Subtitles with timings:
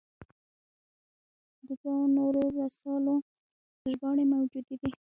[1.65, 3.15] د دوو نورو رسالو
[3.91, 4.91] ژباړې موجودې دي.